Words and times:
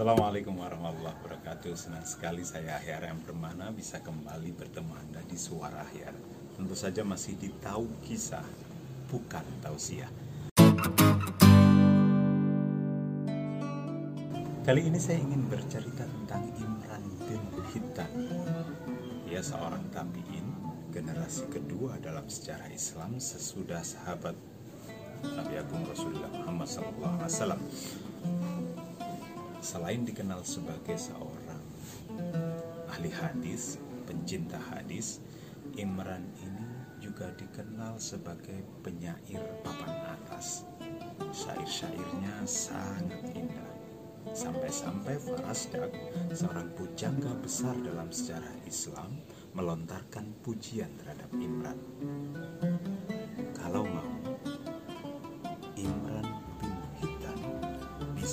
Assalamualaikum 0.00 0.56
warahmatullahi 0.56 1.12
wabarakatuh. 1.12 1.76
Senang 1.76 2.08
sekali 2.08 2.40
saya 2.40 2.80
Ahyar 2.80 3.04
yang 3.04 3.20
bermana 3.20 3.68
bisa 3.68 4.00
kembali 4.00 4.56
bertemu 4.56 4.96
Anda 4.96 5.20
di 5.28 5.36
Suara 5.36 5.84
Ahyar. 5.84 6.16
Tentu 6.56 6.72
saja 6.72 7.04
masih 7.04 7.36
di 7.36 7.52
Tahu 7.60 8.00
Kisah, 8.00 8.40
bukan 9.12 9.44
Tausiah 9.60 10.08
Kali 14.64 14.80
ini 14.88 14.96
saya 14.96 15.20
ingin 15.20 15.44
bercerita 15.52 16.08
tentang 16.08 16.48
Imran 16.56 17.04
bin 17.28 17.44
Hitan 17.68 18.12
Ia 19.28 19.44
seorang 19.44 19.84
tabi'in, 19.92 20.48
generasi 20.96 21.44
kedua 21.52 22.00
dalam 22.00 22.24
sejarah 22.24 22.72
Islam 22.72 23.20
sesudah 23.20 23.84
sahabat 23.84 24.32
Nabi 25.28 25.60
Agung 25.60 25.84
Rasulullah 25.84 26.32
Muhammad 26.32 26.72
SAW 26.72 27.60
selain 29.60 30.02
dikenal 30.08 30.40
sebagai 30.40 30.96
seorang 30.96 31.64
ahli 32.88 33.12
hadis, 33.12 33.76
pencinta 34.08 34.56
hadis, 34.72 35.20
Imran 35.76 36.24
ini 36.40 36.66
juga 37.00 37.32
dikenal 37.36 37.96
sebagai 38.00 38.60
penyair 38.84 39.40
papan 39.64 40.16
atas. 40.16 40.64
Syair-syairnya 41.30 42.44
sangat 42.44 43.20
indah. 43.36 43.70
Sampai-sampai 44.36 45.16
Farasdak, 45.16 45.92
seorang 46.36 46.68
pujangga 46.76 47.32
besar 47.40 47.72
dalam 47.80 48.12
sejarah 48.12 48.52
Islam, 48.68 49.16
melontarkan 49.56 50.28
pujian 50.44 50.92
terhadap 51.00 51.32
Imran. 51.40 51.78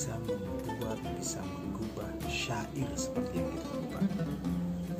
Bisa 0.08 0.23
membuat, 0.23 1.00
bisa 1.19 1.44
mengubah 1.44 2.08
syair 2.31 2.88
seperti 2.95 3.44
yang 3.44 3.52
kita 3.59 3.72
ubah. 3.75 4.08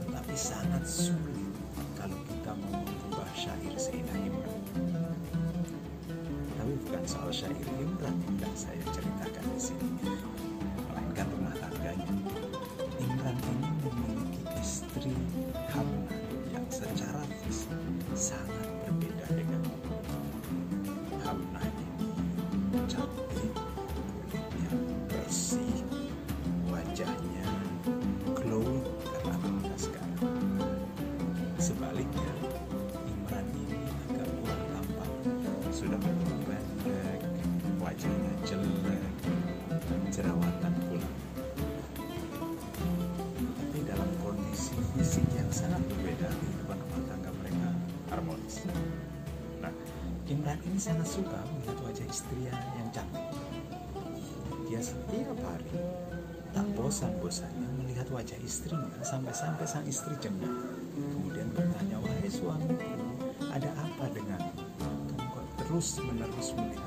Tetapi 0.04 0.36
sangat 0.36 0.84
sulit 0.84 1.48
kalau 1.96 2.20
kita 2.28 2.52
mau 2.52 2.84
mengubah 2.84 3.30
syair 3.32 3.72
seindah 3.80 4.20
Imran. 4.20 4.60
Tapi 6.60 6.74
bukan 6.84 7.04
soal 7.08 7.32
syair 7.32 7.68
Imran 7.80 8.20
yang 8.36 8.52
saya 8.52 8.84
jelek, 38.48 39.04
jerawatan 40.08 40.74
pula. 40.88 41.10
Tapi 43.60 43.80
dalam 43.84 44.08
kondisi 44.24 44.72
fisik 44.96 45.28
yang 45.36 45.52
sangat 45.52 45.84
berbeda, 45.84 46.32
kehidupan 46.32 46.80
rumah 46.80 47.04
tangga 47.12 47.32
mereka 47.44 47.70
harmonis. 48.08 48.64
Nah, 49.60 49.74
Imran 50.32 50.64
ini 50.64 50.80
sangat 50.80 51.12
suka 51.12 51.44
melihat 51.60 51.76
wajah 51.84 52.08
istrinya 52.08 52.56
yang 52.80 52.88
cantik. 52.96 53.28
Dia 54.72 54.80
setiap 54.80 55.38
hari 55.44 55.76
tak 56.56 56.68
bosan-bosannya 56.80 57.68
melihat 57.84 58.08
wajah 58.16 58.40
istrinya 58.40 59.04
sampai-sampai 59.04 59.68
sang 59.68 59.84
istri 59.84 60.16
jengah. 60.24 60.56
Kemudian 60.96 61.52
bertanya, 61.52 62.00
wahai 62.00 62.32
suamiku, 62.32 62.96
ada 63.52 63.68
apa 63.76 64.08
dengan 64.16 64.40
kamu 64.80 65.20
kok 65.36 65.48
terus 65.60 66.00
menerus 66.00 66.56
melihat 66.56 66.87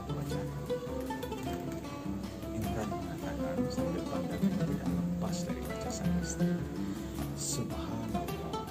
sambil 3.70 4.02
pandangannya 4.02 4.66
tidak 4.66 4.90
lepas 4.90 5.36
dari 5.46 5.62
wajah 5.62 5.92
sang 5.94 6.10
istri. 6.18 6.50
Subhanallah, 7.38 8.66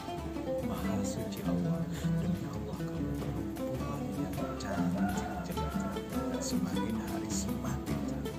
Maha 0.67 0.95
suci 1.07 1.39
Allah, 1.47 1.79
demi 2.19 2.43
Allah 2.51 2.77
kamu 2.83 3.11
perempuan 3.15 4.01
yang 4.19 4.35
cantik 4.59 5.07
jelek 5.47 6.03
dan 6.03 6.41
semakin 6.43 6.95
hari 6.99 7.29
semakin 7.31 7.99
cantik. 8.11 8.35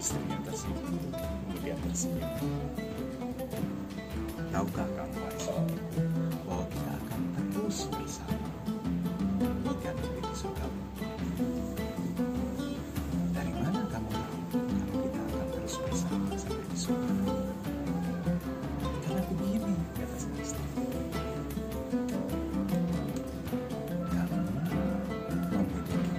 Istrinya 0.00 0.38
tersinggung, 0.48 1.12
kemudian 1.12 1.78
tersenyum. 1.84 2.32
Tahukah 4.48 4.88
kamu 4.96 5.25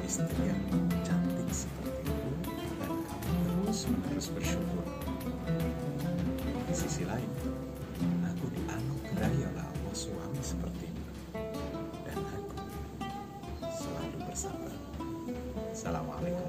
istri 0.07 0.39
yang 0.47 0.63
cantik 1.03 1.51
seperti 1.51 1.99
itu 2.07 2.15
dan 2.47 2.71
kamu 2.79 3.03
terus 3.43 3.91
menerus 3.91 4.27
bersyukur. 4.31 4.87
Di 6.63 6.75
sisi 6.79 7.03
lain, 7.03 7.27
aku 8.23 8.47
dianugerahi 8.55 9.39
oleh 9.51 9.65
Allah 9.67 9.91
suami 9.91 10.39
sepertimu 10.39 11.03
dan 12.07 12.23
aku 12.23 12.55
selalu 13.67 14.17
bersabar. 14.31 14.75
Assalamualaikum 15.75 16.47